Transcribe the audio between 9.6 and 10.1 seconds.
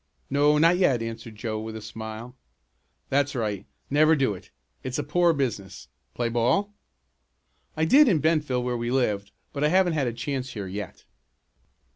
I haven't had